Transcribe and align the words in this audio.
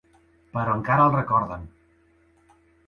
Però 0.55 0.73
encara 0.79 1.05
el 1.11 1.13
recorden. 1.19 1.71